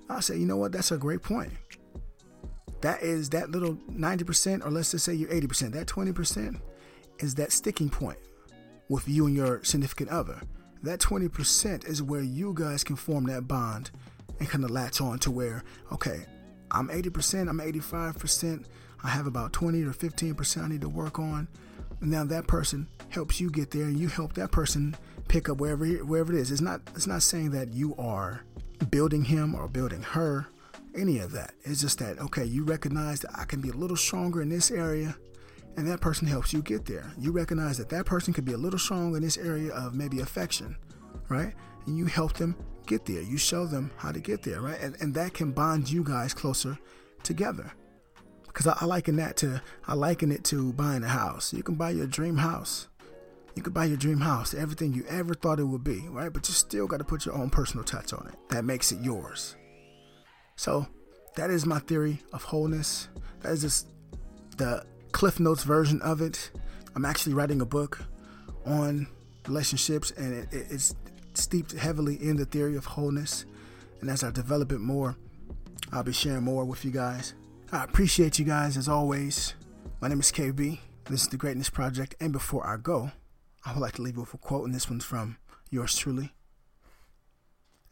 I 0.08 0.20
say, 0.20 0.36
you 0.36 0.46
know 0.46 0.56
what, 0.56 0.72
that's 0.72 0.92
a 0.92 0.98
great 0.98 1.22
point 1.22 1.52
that 2.80 3.02
is 3.02 3.30
that 3.30 3.50
little 3.50 3.74
90%, 3.90 4.64
or 4.64 4.70
let's 4.70 4.92
just 4.92 5.04
say 5.04 5.14
you're 5.14 5.30
80%, 5.30 5.72
that 5.72 5.86
20% 5.86 6.60
is 7.18 7.34
that 7.36 7.52
sticking 7.52 7.88
point 7.88 8.18
with 8.88 9.08
you 9.08 9.26
and 9.26 9.34
your 9.34 9.64
significant 9.64 10.10
other. 10.10 10.40
That 10.82 11.00
20% 11.00 11.88
is 11.88 12.02
where 12.02 12.22
you 12.22 12.52
guys 12.54 12.84
can 12.84 12.96
form 12.96 13.24
that 13.24 13.48
bond 13.48 13.90
and 14.38 14.48
kind 14.48 14.64
of 14.64 14.70
latch 14.70 15.00
on 15.00 15.18
to 15.20 15.30
where, 15.30 15.64
okay, 15.92 16.24
I'm 16.70 16.88
80%, 16.88 17.48
I'm 17.48 17.58
85%, 17.58 18.64
I 19.04 19.08
have 19.08 19.26
about 19.26 19.52
20 19.52 19.82
or 19.82 19.92
15% 19.92 20.62
I 20.62 20.68
need 20.68 20.80
to 20.80 20.88
work 20.88 21.18
on. 21.18 21.48
And 22.00 22.10
now 22.10 22.24
that 22.24 22.46
person 22.46 22.88
helps 23.08 23.40
you 23.40 23.50
get 23.50 23.70
there 23.70 23.84
and 23.84 23.98
you 23.98 24.08
help 24.08 24.34
that 24.34 24.52
person 24.52 24.96
pick 25.28 25.48
up 25.48 25.58
wherever 25.58 25.86
wherever 25.86 26.32
it 26.32 26.38
is. 26.38 26.50
It's 26.50 26.60
not 26.60 26.80
it's 26.94 27.06
not 27.06 27.22
saying 27.22 27.50
that 27.52 27.72
you 27.72 27.94
are 27.96 28.44
building 28.90 29.24
him 29.24 29.54
or 29.54 29.68
building 29.68 30.02
her 30.02 30.46
any 30.96 31.18
of 31.18 31.32
that. 31.32 31.52
It's 31.62 31.80
just 31.80 31.98
that, 31.98 32.18
okay, 32.18 32.44
you 32.44 32.64
recognize 32.64 33.20
that 33.20 33.30
I 33.38 33.44
can 33.44 33.60
be 33.60 33.68
a 33.70 33.74
little 33.74 33.96
stronger 33.96 34.42
in 34.42 34.48
this 34.48 34.70
area, 34.70 35.16
and 35.76 35.86
that 35.88 36.00
person 36.00 36.26
helps 36.26 36.52
you 36.52 36.62
get 36.62 36.86
there. 36.86 37.12
You 37.18 37.32
recognize 37.32 37.78
that 37.78 37.88
that 37.90 38.06
person 38.06 38.32
could 38.32 38.44
be 38.44 38.52
a 38.52 38.58
little 38.58 38.78
stronger 38.78 39.16
in 39.16 39.22
this 39.22 39.36
area 39.36 39.72
of 39.74 39.94
maybe 39.94 40.20
affection, 40.20 40.76
right? 41.28 41.54
And 41.86 41.96
you 41.96 42.06
help 42.06 42.34
them 42.34 42.56
get 42.86 43.04
there. 43.04 43.22
You 43.22 43.36
show 43.36 43.66
them 43.66 43.90
how 43.96 44.12
to 44.12 44.20
get 44.20 44.42
there, 44.42 44.60
right? 44.60 44.80
And, 44.80 44.96
and 45.00 45.14
that 45.14 45.34
can 45.34 45.52
bond 45.52 45.90
you 45.90 46.02
guys 46.04 46.32
closer 46.32 46.78
together. 47.22 47.72
Because 48.46 48.66
I, 48.66 48.76
I 48.80 48.84
liken 48.86 49.16
that 49.16 49.36
to, 49.38 49.60
I 49.86 49.94
liken 49.94 50.32
it 50.32 50.44
to 50.44 50.72
buying 50.72 51.02
a 51.02 51.08
house. 51.08 51.52
You 51.52 51.62
can 51.62 51.74
buy 51.74 51.90
your 51.90 52.06
dream 52.06 52.36
house. 52.36 52.88
You 53.54 53.62
can 53.62 53.72
buy 53.72 53.86
your 53.86 53.96
dream 53.96 54.20
house, 54.20 54.52
everything 54.52 54.92
you 54.92 55.04
ever 55.08 55.32
thought 55.32 55.58
it 55.58 55.64
would 55.64 55.82
be, 55.82 56.06
right? 56.08 56.30
But 56.30 56.46
you 56.46 56.52
still 56.52 56.86
got 56.86 56.98
to 56.98 57.04
put 57.04 57.24
your 57.24 57.34
own 57.34 57.48
personal 57.48 57.84
touch 57.84 58.12
on 58.12 58.28
it. 58.28 58.34
That 58.50 58.66
makes 58.66 58.92
it 58.92 59.00
yours. 59.00 59.56
So 60.56 60.86
that 61.36 61.48
is 61.48 61.64
my 61.64 61.78
theory 61.78 62.20
of 62.34 62.42
wholeness. 62.42 63.08
That 63.40 63.52
is 63.52 63.62
just 63.62 63.88
the 64.58 64.84
Cliff 65.12 65.40
Notes 65.40 65.64
version 65.64 66.02
of 66.02 66.20
it. 66.20 66.50
I'm 66.94 67.06
actually 67.06 67.32
writing 67.32 67.62
a 67.62 67.66
book 67.66 68.04
on 68.66 69.06
relationships, 69.48 70.10
and 70.10 70.34
it, 70.34 70.52
it, 70.52 70.66
it's 70.70 70.94
steeped 71.36 71.72
heavily 71.72 72.16
in 72.16 72.36
the 72.36 72.44
theory 72.44 72.76
of 72.76 72.84
wholeness. 72.84 73.44
And 74.00 74.10
as 74.10 74.22
I 74.22 74.30
develop 74.30 74.72
it 74.72 74.80
more, 74.80 75.16
I'll 75.92 76.02
be 76.02 76.12
sharing 76.12 76.44
more 76.44 76.64
with 76.64 76.84
you 76.84 76.90
guys. 76.90 77.34
I 77.72 77.84
appreciate 77.84 78.38
you 78.38 78.44
guys 78.44 78.76
as 78.76 78.88
always. 78.88 79.54
My 80.00 80.08
name 80.08 80.20
is 80.20 80.32
KB. 80.32 80.78
This 81.04 81.22
is 81.22 81.28
the 81.28 81.36
Greatness 81.36 81.70
Project. 81.70 82.14
And 82.20 82.32
before 82.32 82.66
I 82.66 82.76
go, 82.76 83.10
I 83.64 83.72
would 83.72 83.80
like 83.80 83.94
to 83.94 84.02
leave 84.02 84.14
you 84.14 84.20
with 84.20 84.34
a 84.34 84.38
quote, 84.38 84.66
and 84.66 84.74
this 84.74 84.88
one's 84.88 85.04
from 85.04 85.38
yours 85.70 85.96
truly. 85.96 86.32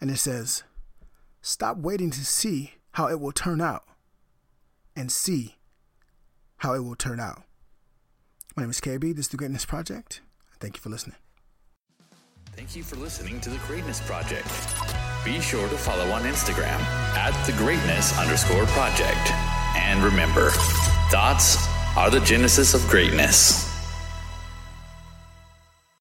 And 0.00 0.10
it 0.10 0.18
says, 0.18 0.64
Stop 1.40 1.78
waiting 1.78 2.10
to 2.10 2.24
see 2.24 2.74
how 2.92 3.08
it 3.08 3.20
will 3.20 3.32
turn 3.32 3.60
out 3.60 3.84
and 4.96 5.10
see 5.10 5.56
how 6.58 6.74
it 6.74 6.80
will 6.80 6.96
turn 6.96 7.20
out. 7.20 7.42
My 8.56 8.62
name 8.62 8.70
is 8.70 8.80
KB. 8.80 9.14
This 9.14 9.26
is 9.26 9.28
the 9.28 9.36
Greatness 9.36 9.64
Project. 9.64 10.20
Thank 10.60 10.76
you 10.76 10.80
for 10.80 10.88
listening. 10.88 11.16
Thank 12.56 12.76
you 12.76 12.84
for 12.84 12.94
listening 12.96 13.40
to 13.40 13.50
the 13.50 13.58
Greatness 13.66 14.00
Project. 14.00 14.46
Be 15.24 15.40
sure 15.40 15.68
to 15.68 15.76
follow 15.76 16.08
on 16.12 16.22
Instagram 16.22 16.78
at 17.16 17.32
the 17.46 17.52
greatness 17.52 18.16
underscore 18.16 18.64
project. 18.66 19.32
And 19.76 20.04
remember, 20.04 20.50
thoughts 21.10 21.56
are 21.96 22.10
the 22.10 22.20
genesis 22.20 22.72
of 22.72 22.86
greatness. 22.88 23.73